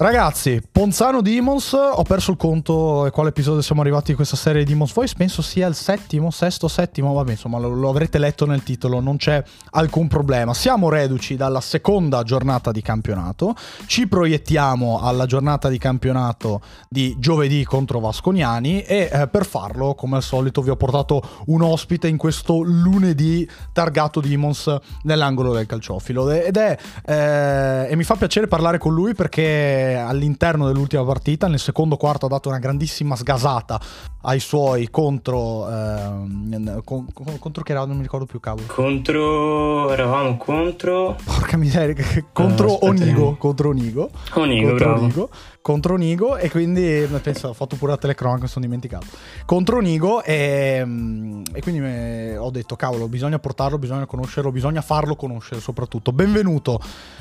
[0.00, 4.62] Ragazzi, Ponzano Demons, ho perso il conto e quale episodio siamo arrivati di questa serie
[4.62, 8.46] di Demons Voice, penso sia il settimo, sesto, settimo, vabbè insomma lo, lo, avrete letto
[8.46, 9.42] nel titolo, non c'è
[9.72, 10.54] alcun problema.
[10.54, 17.64] Siamo reduci dalla seconda giornata di campionato, ci proiettiamo alla giornata di campionato di giovedì
[17.64, 22.18] contro Vasconiani e eh, per farlo, come al solito, vi ho portato un ospite in
[22.18, 26.30] questo lunedì targato Demons nell'angolo del calciofilo.
[26.30, 31.58] Ed è, eh, e mi fa piacere parlare con lui perché all'interno dell'ultima partita, nel
[31.58, 33.80] secondo quarto ha dato una grandissima sgasata
[34.22, 35.68] ai suoi contro...
[35.68, 37.84] Eh, con, contro che era?
[37.84, 38.66] Non mi ricordo più cavolo.
[38.66, 39.90] Contro...
[39.90, 41.16] eravamo contro...
[41.24, 41.94] Porca miseria,
[42.32, 43.36] contro uh, Onigo.
[43.36, 44.10] Contro Onigo.
[44.34, 45.00] Onigo, contro bravo.
[45.02, 45.30] Onigo
[45.68, 49.04] contro Nigo e quindi penso ho fatto pure la telecronaca mi sono dimenticato
[49.44, 55.14] contro Nigo e, mm, e quindi ho detto cavolo bisogna portarlo bisogna conoscerlo bisogna farlo
[55.14, 56.80] conoscere soprattutto benvenuto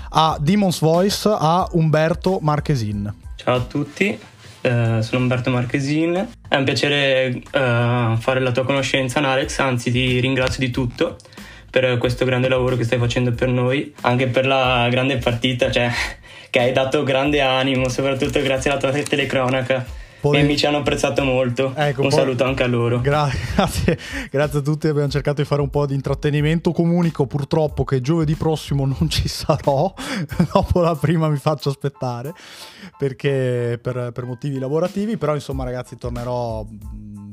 [0.09, 4.19] a Demon's Voice a Umberto Marchesin ciao a tutti
[4.59, 6.29] Uh, sono Umberto Marchesin.
[6.45, 9.59] È un piacere uh, fare la tua conoscenza, Alex.
[9.59, 11.15] Anzi, ti ringrazio di tutto
[11.69, 15.71] per questo grande lavoro che stai facendo per noi, anche per la grande partita.
[15.71, 15.89] Cioè,
[16.49, 19.85] che hai dato grande animo, soprattutto grazie alla tua telecronaca.
[20.19, 20.31] Poi...
[20.31, 21.73] I miei amici hanno apprezzato molto.
[21.75, 22.17] Ecco, un poi...
[22.17, 22.99] saluto anche a loro.
[22.99, 23.97] Gra- grazie,
[24.31, 24.87] grazie a tutti.
[24.87, 26.71] Abbiamo cercato di fare un po' di intrattenimento.
[26.71, 29.93] Comunico purtroppo che giovedì prossimo non ci sarò.
[30.53, 32.33] Dopo la prima mi faccio aspettare
[32.97, 35.17] perché per, per motivi lavorativi.
[35.17, 36.65] Però, insomma, ragazzi, tornerò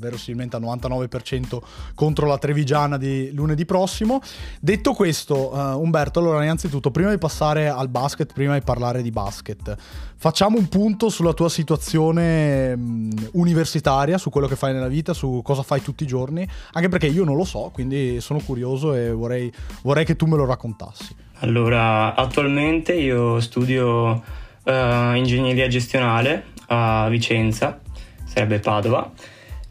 [0.05, 1.59] verosimilmente al 99%
[1.95, 4.21] contro la Trevigiana di lunedì prossimo.
[4.61, 9.11] Detto questo, uh, Umberto, allora innanzitutto, prima di passare al basket, prima di parlare di
[9.11, 9.77] basket,
[10.17, 15.41] facciamo un punto sulla tua situazione um, universitaria, su quello che fai nella vita, su
[15.43, 19.11] cosa fai tutti i giorni, anche perché io non lo so, quindi sono curioso e
[19.11, 21.15] vorrei, vorrei che tu me lo raccontassi.
[21.39, 24.23] Allora, attualmente io studio
[24.65, 27.81] uh, ingegneria gestionale a Vicenza,
[28.25, 29.11] sarebbe Padova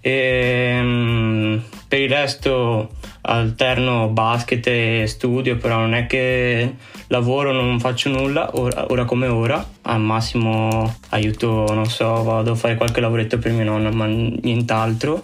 [0.06, 2.90] e, um, per il resto
[3.22, 6.76] alterno basket e studio, però non è che
[7.08, 12.56] lavoro, non faccio nulla, ora, ora, come ora, al massimo aiuto, non so, vado a
[12.56, 15.24] fare qualche lavoretto per mia nonna, ma nient'altro.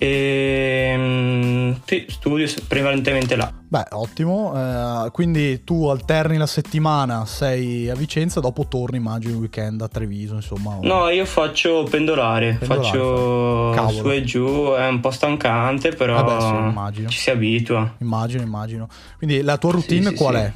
[0.00, 3.52] E mm, sì, studio prevalentemente là.
[3.66, 4.52] Beh, ottimo.
[4.54, 9.88] Eh, quindi tu alterni la settimana, sei a Vicenza, dopo torni, immagino, il weekend a
[9.88, 10.76] Treviso, insomma.
[10.76, 10.86] O...
[10.86, 13.98] No, io faccio pendolare, pendolare faccio Cavolo.
[13.98, 17.94] su e giù, è un po' stancante, però eh beh, sì, ci si abitua.
[17.98, 18.88] Immagino, immagino.
[19.16, 20.52] Quindi la tua routine sì, qual è?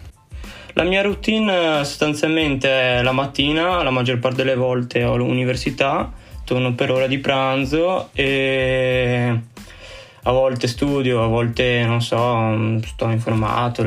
[0.75, 6.11] La mia routine sostanzialmente è la mattina, la maggior parte delle volte ho l'università
[6.53, 9.41] torno per ora di pranzo e
[10.25, 13.83] a volte studio, a volte non so, sto informato,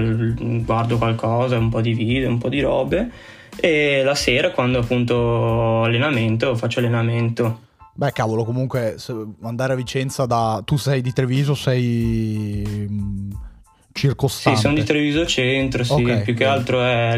[0.63, 3.11] guardo qualcosa, un po' di video, un po' di robe
[3.57, 7.61] e la sera quando appunto allenamento faccio allenamento.
[7.93, 8.97] Beh, cavolo, comunque
[9.43, 10.61] andare a Vicenza da...
[10.65, 13.31] Tu sei di Treviso, sei mm,
[13.93, 14.59] circostante.
[14.59, 17.17] Sì, sono di Treviso centro, sì, okay, più che altro è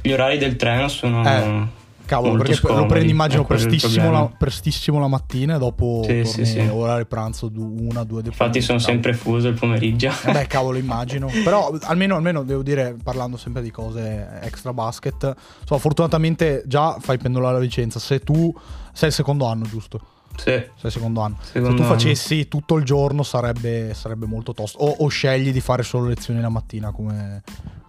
[0.00, 1.26] gli orari del treno sono...
[1.26, 6.24] Eh Cavolo, perché scomodi, lo prendi immagino prestissimo la, prestissimo la, mattina e dopo sì,
[6.24, 6.60] sì, sì.
[6.60, 10.10] orario pranzo una, due del Infatti sono sempre fuso il pomeriggio.
[10.24, 11.28] Eh beh, cavolo, immagino.
[11.44, 15.34] Però almeno, almeno devo dire, parlando sempre di cose extra basket,
[15.64, 17.98] so, fortunatamente già fai pendolare a Vicenza.
[17.98, 18.54] Se tu
[18.92, 20.00] sei il secondo anno, giusto?
[20.36, 20.62] Sì.
[20.76, 21.36] Sei secondo anno.
[21.40, 22.46] Secondo Se tu facessi anno.
[22.48, 24.78] tutto il giorno sarebbe, sarebbe molto tosto.
[24.78, 27.42] O, o scegli di fare solo lezioni la mattina come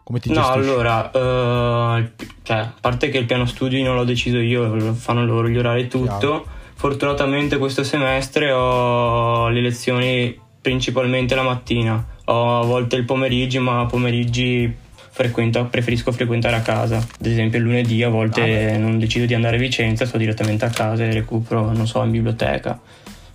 [0.07, 0.50] come ti gestisci?
[0.50, 2.09] No, allora, uh,
[2.44, 5.57] cioè, a parte che il piano studi non l'ho deciso io, lo fanno loro gli
[5.57, 6.18] orari e tutto.
[6.18, 6.45] Chiaro.
[6.75, 12.07] Fortunatamente questo semestre ho le lezioni principalmente la mattina.
[12.25, 14.73] Ho a volte il pomeriggio, ma pomeriggi
[15.09, 16.97] frequento, preferisco frequentare a casa.
[16.97, 20.63] Ad esempio il lunedì a volte ah, non decido di andare a Vicenza, sto direttamente
[20.63, 22.79] a casa e recupero, non so, in biblioteca,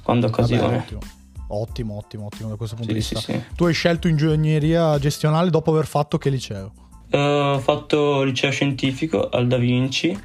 [0.02, 0.86] quando occasione.
[0.88, 1.21] Vabbè,
[1.54, 3.20] Ottimo, ottimo, ottimo da questo punto sì, di vista.
[3.20, 3.42] Sì, sì.
[3.54, 6.72] Tu hai scelto ingegneria gestionale dopo aver fatto che liceo?
[7.10, 10.18] Uh, ho fatto liceo scientifico al Da Vinci,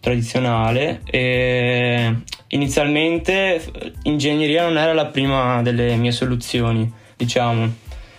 [0.00, 2.12] tradizionale, e
[2.48, 3.62] inizialmente
[4.02, 7.62] ingegneria non era la prima delle mie soluzioni, diciamo.
[7.62, 7.72] Ho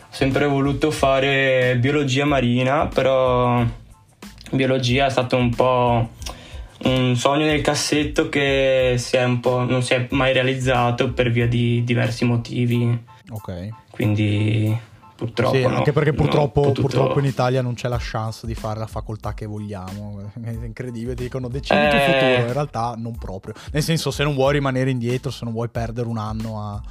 [0.09, 3.65] sempre voluto fare biologia marina, però
[4.51, 6.09] biologia è stato un po'
[6.83, 12.25] un sogno nel cassetto che si non si è mai realizzato per via di diversi
[12.25, 13.03] motivi.
[13.29, 13.69] Ok.
[13.89, 14.77] Quindi
[15.15, 15.55] purtroppo.
[15.55, 16.81] Sì, no, anche perché purtroppo, potuto...
[16.81, 20.31] purtroppo, in Italia non c'è la chance di fare la facoltà che vogliamo.
[20.43, 21.85] È incredibile, ti dicono decidi eh...
[21.85, 23.53] il futuro, in realtà non proprio.
[23.71, 26.81] Nel senso, se non vuoi rimanere indietro, se non vuoi perdere un anno a,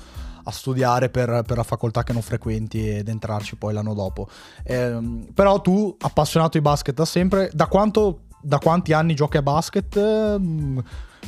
[0.44, 4.28] a studiare per, per, la facoltà che non frequenti ed entrarci poi l'anno dopo.
[4.64, 9.42] Eh, però tu, appassionato di basket da sempre, da quanto da quanti anni giochi a
[9.42, 9.98] basket?
[9.98, 10.78] Mm,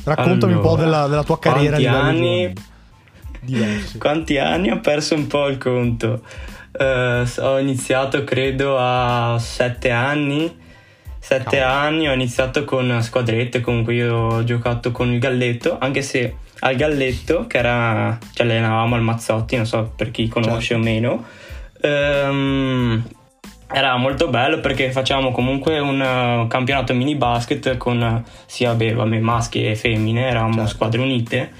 [0.03, 1.77] raccontami allora, un po' della, della tua carriera.
[1.77, 2.53] Quanti anni?
[3.41, 3.97] Diversi.
[3.99, 6.21] Quanti anni ho perso un po' il conto?
[6.71, 10.65] Uh, ho iniziato credo a sette anni.
[11.19, 11.79] Sette Cavolo.
[11.79, 16.75] anni ho iniziato con squadrette, comunque io ho giocato con il Galletto, anche se al
[16.75, 20.81] Galletto, che era, ci allenavamo al Mazzotti, non so per chi conosce certo.
[20.81, 21.25] o meno,
[21.81, 23.03] um,
[23.71, 28.93] era molto bello perché facevamo comunque un uh, campionato mini basket con uh, sia beh,
[28.93, 30.69] vabbè, maschi e femmine, eravamo certo.
[30.69, 31.51] squadre unite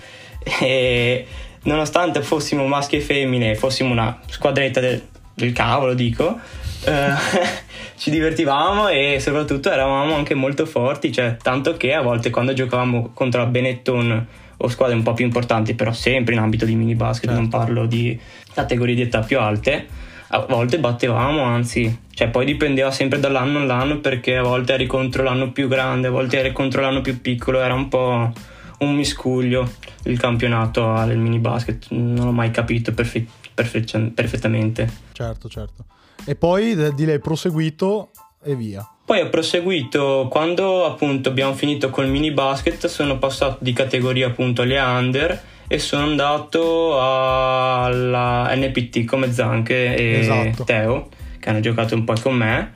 [0.62, 1.26] e
[1.64, 5.02] nonostante fossimo maschi e femmine, fossimo una squadretta del,
[5.34, 6.40] del cavolo, dico,
[6.86, 7.12] eh,
[7.98, 13.12] ci divertivamo e soprattutto eravamo anche molto forti, cioè tanto che a volte quando giocavamo
[13.14, 14.28] contro la Benetton
[14.60, 17.40] o squadre un po' più importanti, però sempre in ambito di mini basket, certo.
[17.40, 18.18] non parlo di
[18.54, 24.00] categorie di età più alte a volte battevamo, anzi, cioè poi dipendeva sempre dall'anno all'anno
[24.00, 27.62] perché a volte eri contro l'anno più grande, a volte eri contro l'anno più piccolo,
[27.62, 28.32] era un po'
[28.80, 29.70] un miscuglio
[30.04, 34.90] il campionato del mini basket, non ho mai capito perfe- perfe- perfettamente.
[35.12, 35.86] Certo, certo.
[36.26, 38.10] E poi di lei proseguito
[38.44, 38.88] e via.
[39.06, 44.64] Poi ho proseguito quando appunto abbiamo finito col mini basket, sono passato di categoria appunto
[44.64, 50.64] alle under e sono andato alla NPT come Zanche e esatto.
[50.64, 51.10] Teo
[51.40, 52.74] che hanno giocato un po' con me.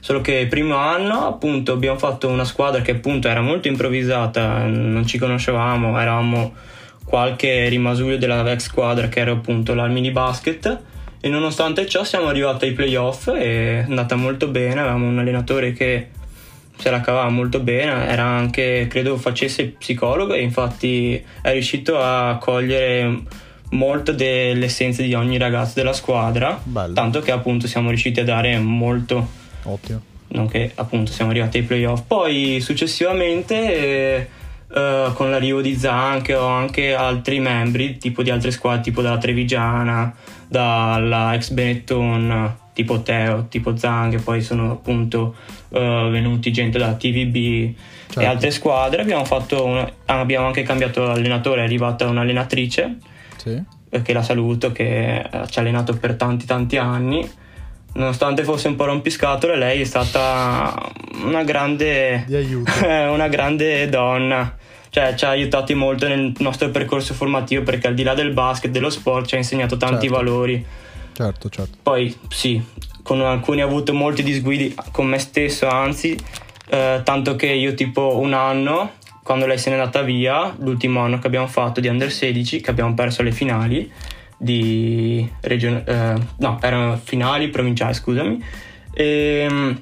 [0.00, 4.64] Solo che il primo anno appunto abbiamo fatto una squadra che appunto era molto improvvisata
[4.66, 6.54] non ci conoscevamo eravamo
[7.04, 10.80] qualche rimasuglio della ex squadra che era appunto la mini basket.
[11.20, 14.80] E nonostante ciò siamo arrivati ai playoff e è andata molto bene.
[14.80, 16.10] Avevamo un allenatore che
[16.76, 22.38] se la cavava molto bene, era anche, credo facesse psicologo e infatti è riuscito a
[22.40, 23.22] cogliere
[23.70, 26.94] molto delle essenze di ogni ragazzo della squadra, Bello.
[26.94, 29.26] tanto che appunto siamo riusciti a dare molto.
[29.64, 30.00] Ottimo.
[30.28, 32.02] Nonché appunto siamo arrivati ai playoff.
[32.06, 34.28] Poi successivamente
[34.68, 39.18] eh, con l'arrivo di Zanche o anche altri membri, tipo di altre squadre, tipo dalla
[39.18, 40.14] Trevigiana,
[40.48, 45.34] dalla ex Benetton tipo Teo, tipo Zang, poi sono appunto
[45.70, 47.72] uh, venuti gente dalla TVB
[48.04, 48.20] certo.
[48.20, 49.00] e altre squadre.
[49.00, 49.24] Abbiamo,
[49.64, 52.96] una, abbiamo, anche cambiato allenatore, è arrivata un'allenatrice,
[53.38, 53.62] sì.
[53.88, 57.26] Eh, che la saluto, che eh, ci ha allenato per tanti tanti anni.
[57.94, 60.78] Nonostante fosse un po' rompiscatole, lei è stata
[61.24, 62.26] una grande,
[63.10, 64.54] una grande donna.
[64.90, 68.70] Cioè, ci ha aiutati molto nel nostro percorso formativo perché al di là del basket,
[68.70, 70.14] dello sport, ci ha insegnato tanti certo.
[70.14, 70.66] valori
[71.16, 71.78] Certo, certo.
[71.82, 72.62] Poi sì,
[73.02, 76.14] con alcuni ho avuto molti disguidi con me stesso, anzi,
[76.68, 81.18] eh, tanto che io tipo un anno, quando lei se n'è andata via, l'ultimo anno
[81.18, 83.90] che abbiamo fatto di Under 16, che abbiamo perso le finali
[84.36, 88.44] di regione, eh, no, erano finali provinciali, scusami,
[88.92, 89.80] e ehm,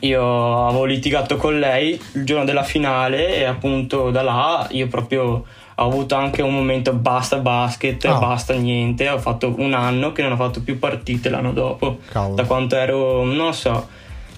[0.00, 5.44] io avevo litigato con lei il giorno della finale e appunto da là io proprio
[5.82, 8.18] ho avuto anche un momento basta basket, oh.
[8.18, 9.08] basta niente.
[9.08, 11.98] Ho fatto un anno che non ho fatto più partite l'anno dopo.
[12.10, 12.34] Cavolo.
[12.34, 13.88] Da quanto ero, non lo so,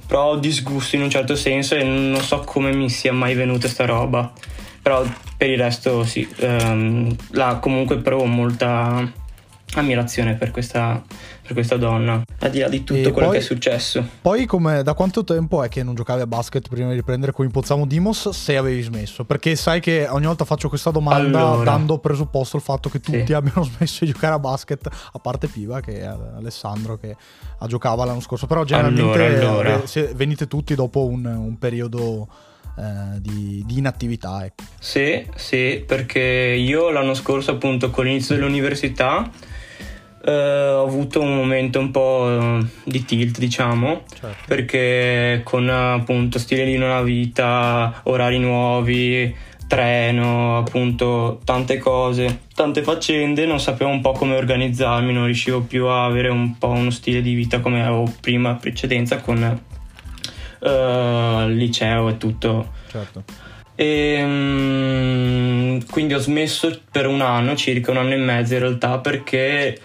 [0.06, 3.68] però ho disgusto in un certo senso e non so come mi sia mai venuta
[3.68, 4.32] sta roba.
[4.82, 5.02] Però
[5.36, 9.10] per il resto sì, ehm, la, comunque provo molta
[9.74, 11.02] ammirazione per questa,
[11.44, 14.02] per questa donna, al di là di tutto e quello poi, che è successo.
[14.22, 17.44] Poi come, da quanto tempo è che non giocavi a basket prima di riprendere con
[17.44, 19.24] Impozzamo Dimos se avevi smesso?
[19.24, 23.26] Perché sai che ogni volta faccio questa domanda allora, dando presupposto il fatto che tutti
[23.26, 23.32] sì.
[23.34, 27.14] abbiano smesso di giocare a basket, a parte Piva che è Alessandro che
[27.66, 29.82] giocava l'anno scorso, però generalmente allora, allora.
[30.14, 32.26] venite tutti dopo un, un periodo...
[32.76, 34.44] Eh, di, di, inattività.
[34.44, 34.64] Ecco.
[34.80, 39.30] Sì, sì, perché io l'anno scorso appunto con l'inizio dell'università
[40.24, 44.44] eh, ho avuto un momento un po' eh, di tilt, diciamo, certo.
[44.46, 49.34] perché con appunto stile di una vita, orari nuovi,
[49.66, 55.86] treno, appunto tante cose, tante faccende, non sapevo un po' come organizzarmi, non riuscivo più
[55.86, 59.60] a avere un po' uno stile di vita come avevo prima precedenza con
[60.60, 60.66] uh,
[61.48, 62.72] il liceo e tutto.
[62.90, 63.24] Certo.
[63.76, 68.98] E, um, quindi ho smesso per un anno, circa un anno e mezzo in realtà,
[68.98, 69.78] perché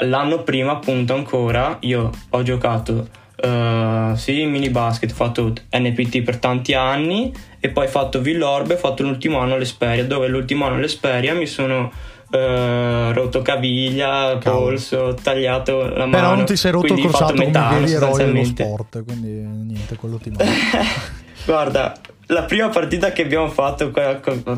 [0.00, 3.08] l'anno prima appunto ancora io ho giocato
[3.42, 8.74] uh, sì mini basket, ho fatto NPT per tanti anni e poi ho fatto Villorbe,
[8.74, 11.90] ho fatto l'ultimo anno all'Esperia dove l'ultimo anno all'Esperia mi sono
[12.30, 14.64] uh, rotto caviglia, Cavolo.
[14.64, 16.10] polso, tagliato la mano.
[16.10, 20.16] Però non ti sei rotto il crociato come veri eroi dello sport, quindi niente, quello
[20.16, 20.32] ti
[21.44, 23.92] Guarda, la prima partita che abbiamo fatto,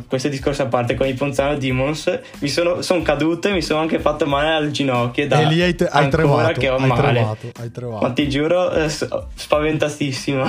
[0.06, 3.80] questo discorso a parte con i Ponzano Demons, mi sono, sono caduto e mi sono
[3.80, 5.26] anche fatto male al ginocchio.
[5.26, 7.00] Da e lì hai, te, hai tremato, che ho hai male.
[7.00, 8.06] Tremato, hai tremato.
[8.06, 10.44] Ma ti giuro, eh, spaventatissimo.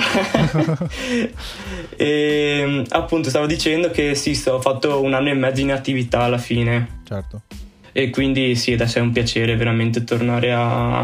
[1.96, 6.38] e appunto stavo dicendo che sì, ho fatto un anno e mezzo in attività alla
[6.38, 7.00] fine.
[7.06, 7.42] Certo.
[7.92, 11.00] E quindi sì, adesso è un piacere veramente tornare a,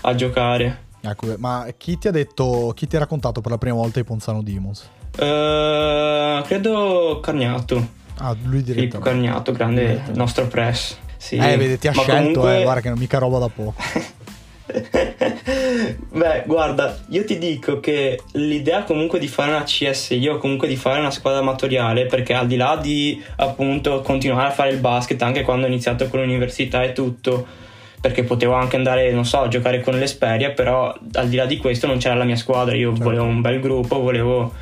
[0.00, 0.88] a giocare.
[1.02, 4.04] Ecco, ma chi ti ha detto, chi ti ha raccontato per la prima volta i
[4.04, 4.98] Ponzano Demons?
[5.16, 7.98] Uh, credo Carniato.
[8.18, 8.72] Ah, lui direttamente.
[8.72, 10.12] Filippo Carniato, grande eh.
[10.12, 10.96] nostro press.
[11.16, 11.36] Sì.
[11.36, 12.60] Eh, vedi, ti ha Ma scelto, comunque...
[12.60, 13.74] eh, guarda che non mica roba da poco.
[16.12, 20.76] Beh, guarda, io ti dico che l'idea comunque di fare una CSI o comunque di
[20.76, 25.20] fare una squadra amatoriale, perché al di là di appunto continuare a fare il basket
[25.22, 27.46] anche quando ho iniziato con l'università e tutto,
[28.00, 31.56] perché potevo anche andare, non so, a giocare con l'Esperia, però al di là di
[31.56, 33.04] questo non c'era la mia squadra, io certo.
[33.04, 34.52] volevo un bel gruppo, volevo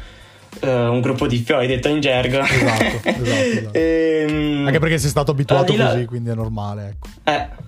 [0.61, 2.41] uh, un gruppo di fiori detto in gergo.
[2.41, 3.73] Esatto, esatto, esatto.
[3.73, 7.09] e, ehm, anche perché sei stato abituato là, così, quindi è normale, ecco.
[7.25, 7.67] Eh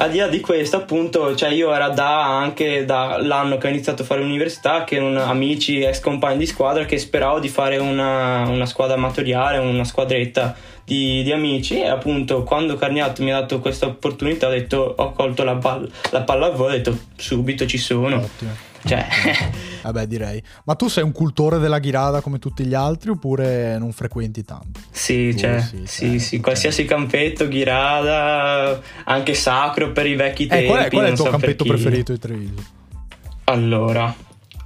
[0.00, 4.00] al di là di questo, appunto, cioè io era da anche dall'anno che ho iniziato
[4.00, 8.48] a fare l'università, che un, amici, ex compagni di squadra, che speravo di fare una,
[8.48, 11.80] una squadra amatoriale, una squadretta di, di, amici.
[11.82, 15.86] E appunto, quando Carniato mi ha dato questa opportunità, ho detto, ho colto la, palla,
[16.12, 18.16] la palla a volo, ho detto subito ci sono.
[18.16, 18.68] Ottimo.
[18.84, 19.06] Cioè.
[19.82, 20.42] Vabbè, direi.
[20.64, 24.80] Ma tu sei un cultore della ghirada come tutti gli altri oppure non frequenti tanto?
[24.90, 26.40] Sì, cioè, sì, sì, sì, sì.
[26.40, 30.64] qualsiasi campetto, ghirada, anche sacro per i vecchi tempi.
[30.64, 32.62] Eh, qual è, qual è il tuo so campetto preferito di Treviso?
[33.44, 34.14] Allora,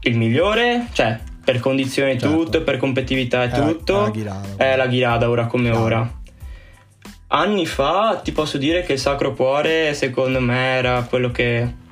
[0.01, 2.37] il migliore, cioè, per condizioni certo.
[2.37, 5.85] tutto, per competitività e tutto, è la, ghirada, è la ghirada ora come Chiaro.
[5.85, 6.23] ora.
[7.29, 11.83] Anni fa ti posso dire che il Sacro Cuore secondo me era quello che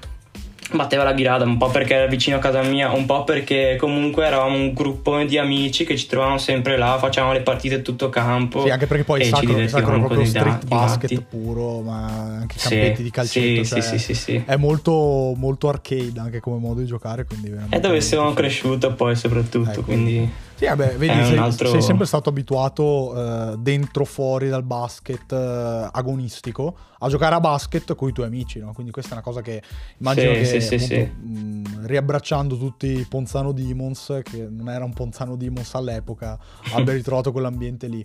[0.77, 4.27] batteva la ghirada un po' perché era vicino a casa mia, un po' perché comunque
[4.27, 8.63] eravamo un gruppo di amici che ci trovavamo sempre là, facevamo le partite tutto campo.
[8.63, 12.07] Sì, anche perché poi il sacro, il sacro è proprio street basket puro, ma
[12.41, 13.65] anche sì, campetti di calcetto.
[13.65, 17.25] Sì, cioè sì, sì, È molto, molto arcade anche come modo di giocare.
[17.25, 19.83] Quindi è dove siamo cresciuti poi soprattutto, ecco.
[19.83, 20.51] quindi...
[20.63, 21.69] Sì, vabbè, vedi, sei, altro...
[21.71, 27.97] sei, sempre stato abituato uh, dentro, fuori dal basket uh, agonistico a giocare a basket
[27.97, 28.73] con i tuoi amici, no?
[28.73, 29.61] Quindi questa è una cosa che
[29.99, 34.85] immagino sì, che sì, appunto, sì, mh, riabbracciando tutti i Ponzano Demons, che non era
[34.85, 36.39] un Ponzano Demons all'epoca,
[36.75, 38.05] abbia ritrovato quell'ambiente lì.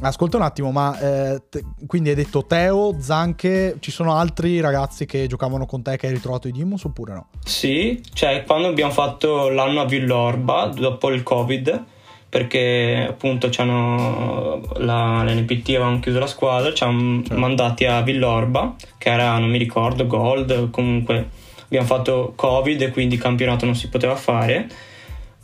[0.00, 5.04] Ascolta un attimo, ma eh, te, quindi hai detto Teo, Zanche, ci sono altri ragazzi
[5.04, 7.26] che giocavano con te che hai ritrovato i Demons oppure no?
[7.44, 11.96] Sì, cioè quando abbiamo fatto l'anno a Villorba dopo il Covid
[12.28, 17.38] perché appunto la, l'NPT avevano chiuso la squadra, ci hanno certo.
[17.38, 21.28] mandati a Villorba, che era, non mi ricordo, Gold, comunque
[21.64, 24.68] abbiamo fatto Covid e quindi campionato non si poteva fare.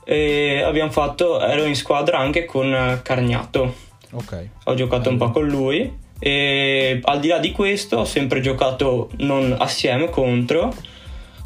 [0.05, 3.75] E abbiamo fatto, ero in squadra anche con Cargnato.
[4.13, 4.49] Ok.
[4.65, 5.13] Ho giocato Bello.
[5.13, 10.11] un po' con lui e al di là di questo ho sempre giocato non assieme
[10.11, 10.73] contro,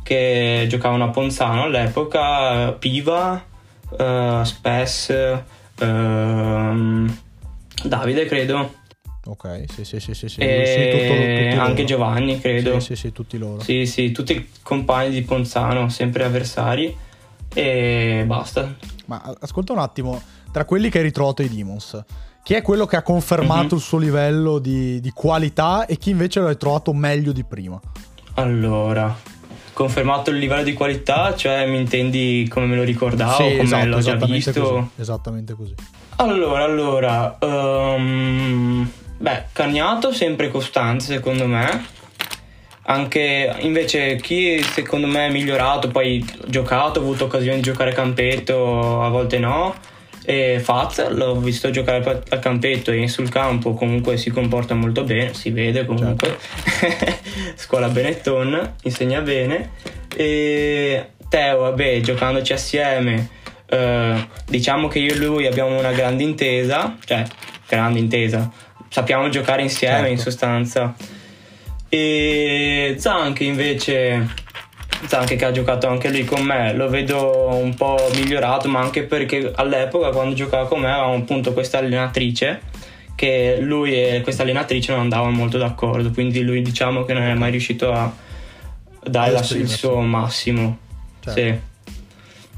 [0.03, 3.47] che giocavano a Ponzano all'epoca, Piva
[3.91, 5.09] uh, Spes,
[5.81, 7.11] uh,
[7.85, 8.75] Davide credo.
[9.27, 10.41] Ok, sì, sì, sì, sì, sì.
[10.41, 11.85] E tutto, anche loro.
[11.85, 12.81] Giovanni, credo.
[12.81, 13.61] Sì, sì, sì, tutti loro.
[13.61, 16.97] Sì, sì, tutti compagni di Ponzano, sempre avversari.
[17.53, 18.75] E basta.
[19.07, 22.03] Ma ascolta un attimo, tra quelli che hai ritrovato i Demons,
[22.43, 23.77] chi è quello che ha confermato mm-hmm.
[23.77, 27.79] il suo livello di, di qualità e chi invece l'ha trovato meglio di prima?
[28.35, 29.15] Allora,
[29.79, 33.87] confermato il livello di qualità, cioè mi intendi come me lo ricordavo, sì, come esatto,
[33.87, 34.61] l'ho già visto?
[34.61, 35.75] Così, esattamente così.
[36.17, 41.97] Allora, allora, um, beh, Cagnato sempre costante secondo me.
[42.87, 47.95] Anche invece chi secondo me è migliorato, poi giocato, ho avuto occasione di giocare a
[47.95, 49.75] campetto, a volte no
[50.29, 55.33] e Faz l'ho visto giocare al campetto e sul campo comunque si comporta molto bene,
[55.33, 56.37] si vede comunque.
[56.63, 57.17] Certo.
[57.57, 59.71] Scuola Benetton, insegna bene.
[60.15, 63.31] E Teo, vabbè, giocandoci assieme,
[63.71, 67.25] eh, diciamo che io e lui abbiamo una grande intesa, cioè
[67.67, 68.53] grande intesa,
[68.91, 70.11] sappiamo giocare insieme certo.
[70.11, 70.95] in sostanza.
[71.89, 74.29] E Zanche invece
[75.07, 79.05] Zanche che ha giocato anche lui con me, lo vedo un po' migliorato, ma anche
[79.05, 82.61] perché all'epoca quando giocava con me avevamo appunto questa allenatrice
[83.15, 87.35] che lui e questa allenatrice non andavano molto d'accordo, quindi lui diciamo che non è
[87.35, 88.13] mai riuscito a
[89.03, 90.79] dare la, il suo massimo.
[91.21, 91.41] Certo.
[91.41, 91.67] Sì.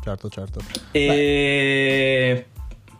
[0.02, 0.61] Certo, certo.
[0.92, 2.47] E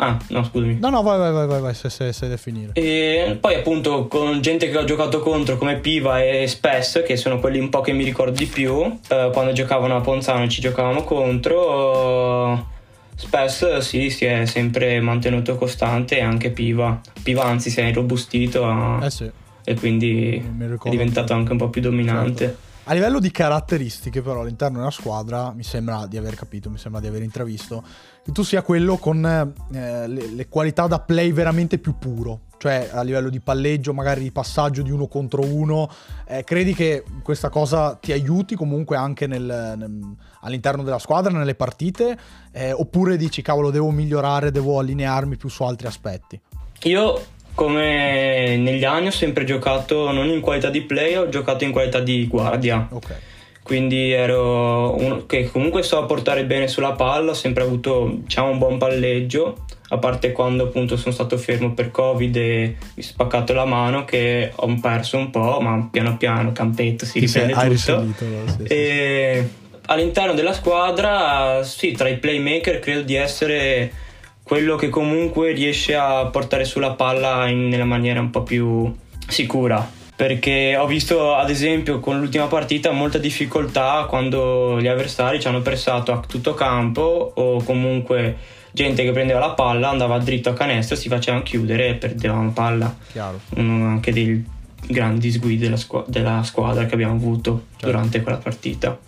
[0.03, 0.79] Ah, no, scusami.
[0.81, 2.73] No, no, vai, vai, vai, vai, se, se, se definire.
[2.73, 7.39] E poi appunto con gente che ho giocato contro come Piva e Spess, che sono
[7.39, 11.05] quelli un po' che mi ricordo di più, eh, quando giocavano a Ponzano ci giocavamo
[11.05, 12.79] contro,
[13.15, 16.99] Spesso sì, si è sempre mantenuto costante e anche Piva.
[17.23, 19.05] Piva anzi si è irrobustito a...
[19.05, 19.31] Eh sì.
[19.63, 20.43] e quindi
[20.83, 22.45] è diventato anche un po' più dominante.
[22.45, 22.70] Certo.
[22.85, 27.01] A livello di caratteristiche, però, all'interno della squadra mi sembra di aver capito, mi sembra
[27.01, 27.85] di aver intravisto
[28.25, 32.49] che tu sia quello con eh, le, le, qualità da play veramente più puro.
[32.59, 35.91] Cioè, a livello di palleggio, magari di passaggio di uno contro uno.
[36.27, 41.55] Eh, credi che questa cosa ti aiuti comunque anche nel, nel, all'interno della squadra, nelle
[41.55, 42.19] partite?
[42.51, 46.41] Eh, oppure dici, cavolo, devo migliorare, devo allinearmi più su altri aspetti?
[46.85, 47.23] Io
[47.61, 52.01] come negli anni ho sempre giocato non in qualità di play, ho giocato in qualità
[52.01, 52.89] di guardia.
[52.91, 53.15] Ok.
[53.63, 58.57] Quindi ero uno che comunque so portare bene sulla palla, ho sempre avuto diciamo, un
[58.57, 63.53] buon palleggio, a parte quando appunto sono stato fermo per Covid e mi sono spaccato
[63.53, 67.69] la mano che ho perso un po', ma piano piano, campetto, si riprende tutto.
[67.69, 68.25] Risalito,
[68.57, 69.49] sì, e
[69.85, 74.09] all'interno della squadra, sì, tra i playmaker credo di essere
[74.51, 78.93] quello che comunque riesce a portare sulla palla in, nella maniera un po' più
[79.29, 79.89] sicura.
[80.17, 85.61] Perché ho visto ad esempio con l'ultima partita molta difficoltà quando gli avversari ci hanno
[85.61, 88.39] pressato a tutto campo o comunque
[88.73, 92.93] gente che prendeva la palla andava dritto a canestro, si facevano chiudere e perdevamo palla.
[93.13, 93.39] Chiaro.
[93.51, 94.45] Uno anche dei
[94.85, 97.87] grandi sguidi della, squ- della squadra che abbiamo avuto certo.
[97.87, 98.99] durante quella partita.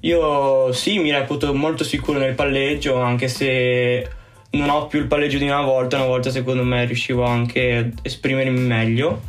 [0.00, 4.18] Io sì, mi reputo molto sicuro nel palleggio, anche se
[4.52, 7.92] non ho più il palleggio di una volta, una volta secondo me riuscivo anche ad
[8.02, 9.28] esprimermi meglio.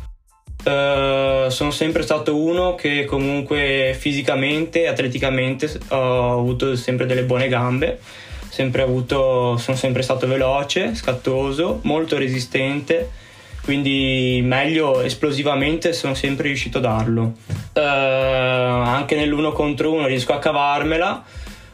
[0.64, 7.98] Uh, sono sempre stato uno che comunque fisicamente, atleticamente ho avuto sempre delle buone gambe,
[8.48, 13.10] sempre avuto, sono sempre stato veloce, scattoso, molto resistente,
[13.64, 17.34] quindi meglio esplosivamente sono sempre riuscito a darlo.
[17.74, 21.24] Uh, anche nell'uno contro uno riesco a cavarmela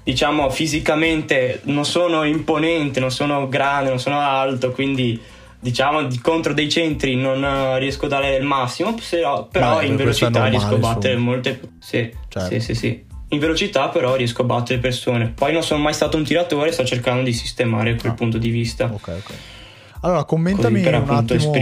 [0.09, 5.21] diciamo fisicamente non sono imponente, non sono grande, non sono alto, quindi
[5.61, 10.47] diciamo contro dei centri non eh, riesco a dare il massimo, però, però in velocità
[10.47, 11.31] riesco a battere insomma.
[11.33, 12.49] molte sì, certo.
[12.49, 13.05] sì, sì, sì.
[13.31, 15.27] In velocità però riesco a battere persone.
[15.27, 18.15] Poi non sono mai stato un tiratore, sto cercando di sistemare quel ah.
[18.15, 18.87] punto di vista.
[18.91, 19.35] Ok, ok.
[20.01, 21.53] Allora, commentami un attimo.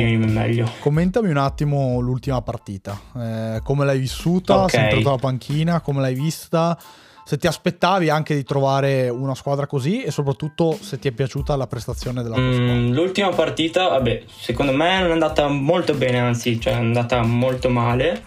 [0.79, 2.97] Commentami un attimo l'ultima partita.
[3.17, 4.59] Eh, come l'hai vissuta?
[4.59, 4.69] Okay.
[4.69, 5.81] Sei entrato alla panchina?
[5.81, 6.79] Come l'hai vista?
[7.27, 11.57] Se ti aspettavi anche di trovare una squadra così e soprattutto se ti è piaciuta
[11.57, 13.03] la prestazione della tua mm, squadra.
[13.03, 17.69] L'ultima partita, vabbè, secondo me non è andata molto bene, anzi, cioè è andata molto
[17.69, 18.23] male,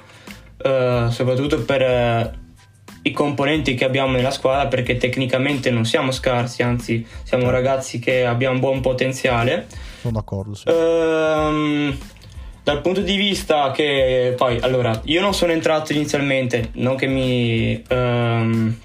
[0.57, 2.37] uh, soprattutto per uh,
[3.03, 8.25] i componenti che abbiamo nella squadra perché tecnicamente non siamo scarsi, anzi siamo ragazzi che
[8.25, 9.67] abbiamo un buon potenziale.
[10.01, 10.67] Sono d'accordo, sì.
[10.67, 11.97] Uh,
[12.63, 17.81] dal punto di vista che poi allora io non sono entrato inizialmente non che mi
[17.89, 18.77] um,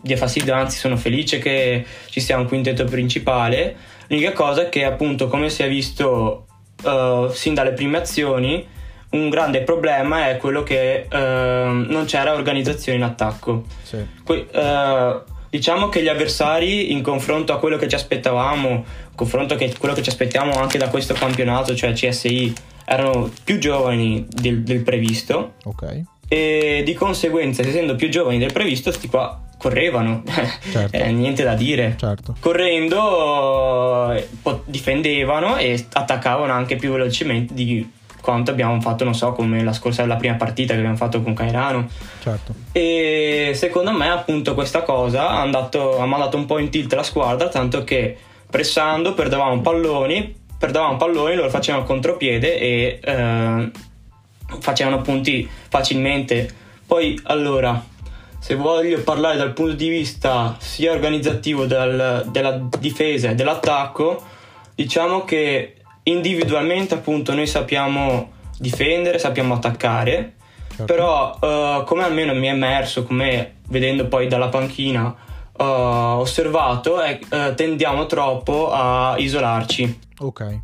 [0.00, 3.76] dia fastidio, anzi sono felice che ci sia un quintetto principale.
[4.08, 6.46] L'unica cosa è che appunto come si è visto
[6.84, 8.66] uh, sin dalle prime azioni,
[9.10, 13.64] un grande problema è quello che uh, non c'era organizzazione in attacco.
[13.82, 13.98] Sì.
[14.24, 19.54] Que- uh, diciamo che gli avversari in confronto a quello che ci aspettavamo, in confronto
[19.54, 22.54] a quello che ci aspettiamo anche da questo campionato, cioè CSI,
[22.86, 25.54] erano più giovani del, del previsto.
[25.64, 26.02] Ok.
[26.28, 30.24] E di conseguenza, essendo più giovani del previsto, sti qua correvano,
[30.72, 30.96] certo.
[30.98, 31.94] eh, niente da dire.
[31.96, 32.34] Certo.
[32.40, 34.28] Correndo eh,
[34.64, 37.88] difendevano e attaccavano anche più velocemente di
[38.20, 41.32] quanto abbiamo fatto, non so, come la scorsa, la prima partita che abbiamo fatto con
[41.32, 41.88] Cairano.
[42.20, 42.54] Certo.
[42.72, 47.04] E secondo me, appunto, questa cosa ha, andato, ha mandato un po' in tilt la
[47.04, 48.16] squadra, tanto che
[48.50, 53.70] pressando perdevamo palloni, perdevamo palloni, loro facevano contropiede e eh,
[54.58, 56.50] facevano punti facilmente.
[56.84, 57.90] Poi, allora,
[58.42, 64.20] se voglio parlare dal punto di vista sia organizzativo del, della difesa e dell'attacco,
[64.74, 70.32] diciamo che individualmente appunto noi sappiamo difendere, sappiamo attaccare,
[70.70, 70.84] certo.
[70.86, 75.14] però uh, come almeno mi è emerso, come vedendo poi dalla panchina,
[75.56, 80.00] uh, osservato, è, uh, tendiamo troppo a isolarci.
[80.18, 80.60] Ok.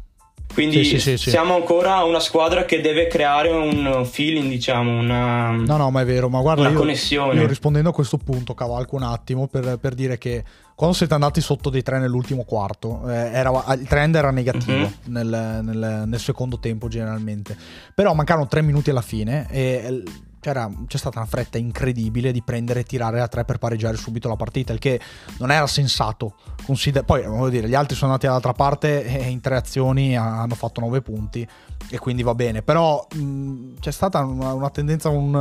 [0.59, 5.53] Quindi sì, sì, sì, siamo ancora una squadra che deve creare un feeling, diciamo, una
[5.53, 7.41] No, no, ma è vero, ma guarda, una io, connessione.
[7.41, 10.43] Io rispondendo a questo punto cavalco un attimo per, per dire che
[10.75, 14.91] quando siete andati sotto dei tre nell'ultimo quarto, eh, era, il trend era negativo mm-hmm.
[15.05, 17.57] nel, nel, nel, secondo tempo generalmente.
[17.95, 20.03] Però mancavano tre minuti alla fine e
[20.49, 24.29] c'era, c'è stata una fretta incredibile di prendere e tirare a tre per pareggiare subito
[24.29, 24.99] la partita, il che
[25.39, 26.35] non era sensato.
[26.65, 30.55] Consider- Poi, voglio dire, gli altri sono andati dall'altra parte e in tre azioni hanno
[30.55, 31.47] fatto nove punti
[31.91, 32.63] e quindi va bene.
[32.63, 35.35] Però mh, c'è stata una, una tendenza, un,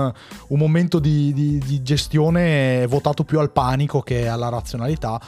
[0.47, 5.19] un momento di, di, di gestione votato più al panico che alla razionalità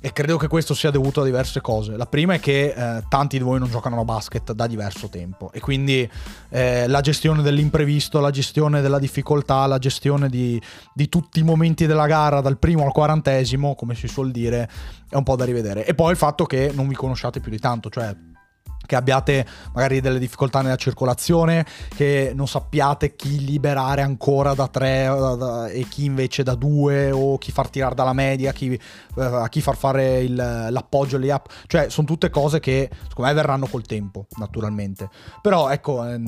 [0.00, 1.96] E credo che questo sia dovuto a diverse cose.
[1.96, 5.50] La prima è che eh, tanti di voi non giocano a basket da diverso tempo
[5.52, 6.08] e quindi
[6.50, 10.60] eh, la gestione dell'imprevisto, la gestione della difficoltà, la gestione di,
[10.94, 14.68] di, tutti i momenti della gara dal primo al quarantesimo, come si suol dire,
[15.08, 15.84] è un po' da rivedere.
[15.84, 18.14] E poi il fatto che non vi conosciate più di tanto, cioè
[18.88, 25.04] che abbiate magari delle difficoltà nella circolazione, che non sappiate chi liberare ancora da tre
[25.04, 28.80] da, da, e chi invece da due, o chi far tirare dalla media, chi, eh,
[29.22, 31.52] a chi far fare il, l'appoggio lì up.
[31.66, 35.10] Cioè, sono tutte cose che secondo me verranno col tempo, naturalmente.
[35.42, 36.18] Però ecco, eh,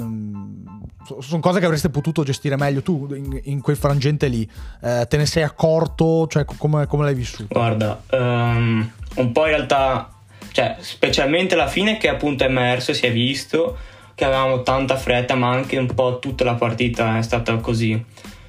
[1.21, 4.47] sono cose che avreste potuto gestire meglio tu in, in quel frangente lì.
[4.83, 6.27] Eh, te ne sei accorto?
[6.27, 7.55] Cioè, come, come l'hai vissuto?
[7.55, 10.11] Guarda, um, un po' in realtà
[10.53, 13.79] cioè specialmente alla fine che appunto è emerso, si è visto
[14.15, 18.05] che avevamo tanta fretta, ma anche un po' tutta la partita è stata così.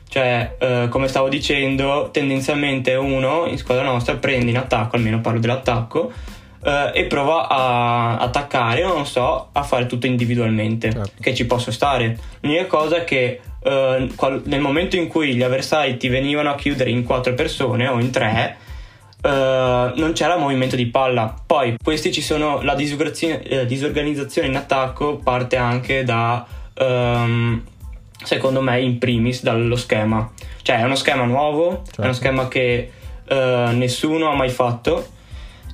[0.09, 5.39] Cioè, eh, come stavo dicendo, tendenzialmente uno in squadra nostra prende in attacco, almeno parlo
[5.39, 6.11] dell'attacco,
[6.61, 11.11] eh, e prova a attaccare, non so, a fare tutto individualmente, certo.
[11.21, 12.17] che ci posso stare.
[12.41, 14.09] L'unica cosa è che eh,
[14.43, 18.11] nel momento in cui gli avversari ti venivano a chiudere in quattro persone o in
[18.11, 18.57] tre,
[19.23, 21.35] Uh, non c'era movimento di palla.
[21.45, 26.43] Poi questi ci sono la eh, disorganizzazione in attacco parte anche da
[26.79, 27.61] um,
[28.23, 30.31] secondo me in primis dallo schema.
[30.63, 32.01] Cioè è uno schema nuovo, certo.
[32.01, 32.13] è uno certo.
[32.13, 32.91] schema che
[33.29, 35.07] uh, nessuno ha mai fatto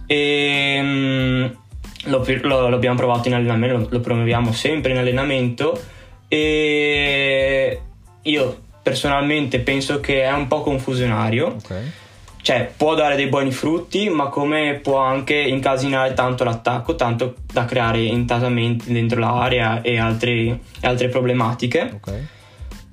[0.05, 1.57] e um,
[2.05, 5.81] lo, lo, lo, abbiamo provato in allenamento, lo, lo promuoviamo sempre in allenamento
[6.27, 7.81] e
[8.21, 11.55] io personalmente penso che è un po' confusionario.
[11.63, 12.05] Okay
[12.47, 17.65] cioè può dare dei buoni frutti, ma come può anche incasinare tanto l'attacco, tanto da
[17.65, 21.91] creare intasamenti dentro l'area e altre, altre problematiche.
[21.95, 22.27] Okay.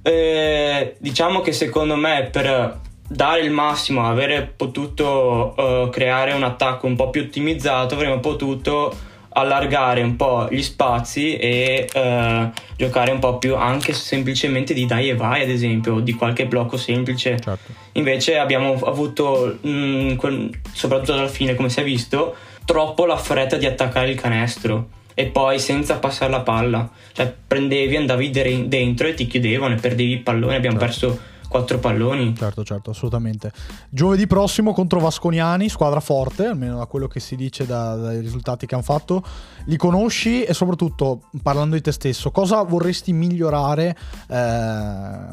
[0.02, 6.88] Eh, diciamo che secondo me per dare il massimo, aver potuto uh, creare un attacco
[6.88, 8.92] un po' più ottimizzato, avremmo potuto
[9.34, 15.08] allargare un po' gli spazi e uh, giocare un po' più anche semplicemente di dai
[15.08, 17.72] e vai ad esempio di qualche blocco semplice certo.
[17.92, 23.16] invece abbiamo avuto mh, mm, quel, soprattutto alla fine come si è visto troppo la
[23.16, 29.08] fretta di attaccare il canestro e poi senza passare la palla cioè prendevi andavi dentro
[29.08, 31.06] e ti chiudevano e perdevi il pallone abbiamo certo.
[31.08, 32.34] perso quattro palloni.
[32.36, 33.52] Certo, certo, assolutamente.
[33.88, 38.66] Giovedì prossimo contro Vasconiani, squadra forte, almeno da quello che si dice da, dai risultati
[38.66, 39.22] che hanno fatto.
[39.66, 44.34] Li conosci e soprattutto, parlando di te stesso, cosa vorresti migliorare eh,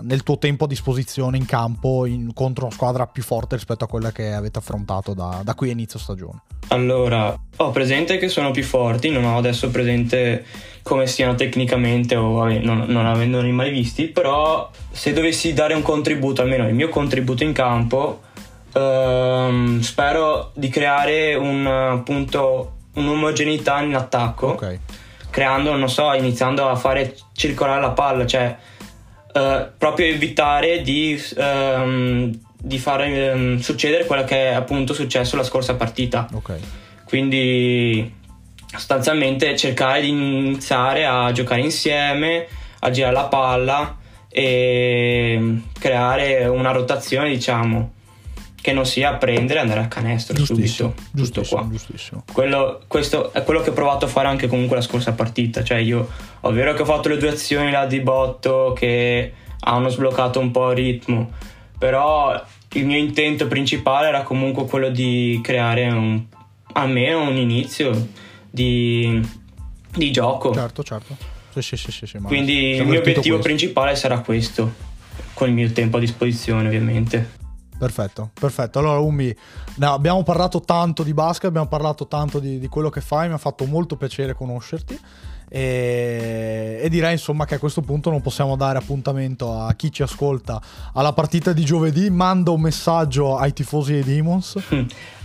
[0.03, 3.87] nel tuo tempo a disposizione in campo in, contro una squadra più forte rispetto a
[3.87, 6.43] quella che avete affrontato da, da qui a inizio stagione?
[6.71, 10.45] Allora, ho presente che sono più forti, non ho adesso presente
[10.83, 15.81] come siano tecnicamente o vabbè, non, non avendoli mai visti, però se dovessi dare un
[15.81, 18.21] contributo, almeno il mio contributo in campo,
[18.73, 24.79] ehm, spero di creare un appunto un'omogeneità in attacco, okay.
[25.29, 28.57] creando, non so, iniziando a fare circolare la palla, cioè
[29.33, 35.43] eh, proprio evitare di, ehm, di fare ehm, succedere quello che è appunto successo la
[35.43, 36.27] scorsa partita.
[36.31, 36.59] Okay.
[37.05, 38.13] Quindi
[38.67, 42.47] sostanzialmente cercare di iniziare a giocare insieme,
[42.79, 43.97] a girare la palla
[44.29, 47.93] e creare una rotazione, diciamo,
[48.61, 51.09] che non sia prendere e andare a canestro giustissimo, subito.
[51.11, 52.23] Giustissimo, giustissimo.
[52.31, 55.63] Quello, questo è quello che ho provato a fare anche comunque la scorsa partita.
[55.63, 56.07] Cioè, io
[56.39, 60.51] ho vero che ho fatto le due azioni là di botto che hanno sbloccato un
[60.51, 61.31] po' il ritmo,
[61.81, 62.39] però
[62.73, 66.23] il mio intento principale era comunque quello di creare un,
[66.73, 68.07] almeno un inizio
[68.51, 69.19] di,
[69.89, 70.53] di gioco.
[70.53, 71.17] Certo, certo.
[71.49, 73.39] Sì, sì, sì, sì, Quindi il mio obiettivo questo.
[73.39, 74.73] principale sarà questo,
[75.33, 77.39] con il mio tempo a disposizione ovviamente.
[77.79, 78.77] Perfetto, perfetto.
[78.77, 79.35] Allora, Umi,
[79.77, 83.33] no, abbiamo parlato tanto di basket, abbiamo parlato tanto di, di quello che fai, mi
[83.33, 84.99] ha fatto molto piacere conoscerti.
[85.53, 90.01] E, e, direi insomma che a questo punto non possiamo dare appuntamento a chi ci
[90.01, 90.61] ascolta
[90.93, 92.09] alla partita di giovedì.
[92.09, 94.57] Manda un messaggio ai tifosi dei Demons.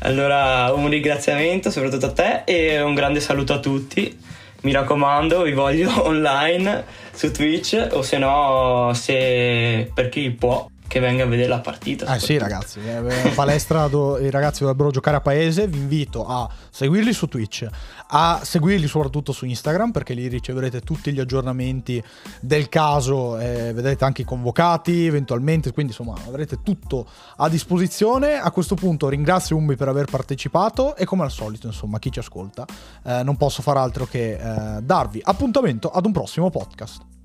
[0.00, 4.18] Allora, un ringraziamento soprattutto a te e un grande saluto a tutti.
[4.62, 11.00] Mi raccomando, vi voglio online su Twitch o se no, se per chi può che
[11.00, 12.14] venga a vedere la partita.
[12.14, 15.66] Eh sì, ragazzi, eh, palestra do, i ragazzi dovrebbero giocare a paese.
[15.66, 17.68] Vi invito a seguirli su Twitch,
[18.08, 22.02] a seguirli soprattutto su Instagram perché lì riceverete tutti gli aggiornamenti
[22.40, 27.06] del caso, eh, vedrete anche i convocati eventualmente, quindi insomma avrete tutto
[27.36, 28.36] a disposizione.
[28.36, 32.20] A questo punto ringrazio Umbi per aver partecipato e come al solito, insomma, chi ci
[32.20, 32.64] ascolta,
[33.04, 37.15] eh, non posso far altro che eh, darvi appuntamento ad un prossimo podcast.